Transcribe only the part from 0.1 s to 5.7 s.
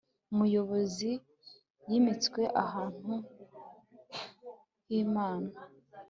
umuyobozi yimitswe ahantu h'imana